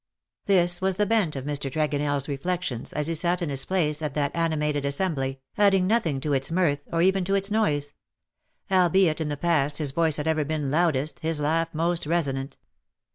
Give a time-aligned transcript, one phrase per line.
[0.43, 1.71] ^* This was the bent of Mr.
[1.71, 6.33] TregonelFs reflections as he sat in his place at that animated assembly, adding nothing to
[6.33, 7.93] its mirth, or even to its noise;
[8.71, 12.57] albeit in the past his voice had ever been loudest, his laugh most resonant.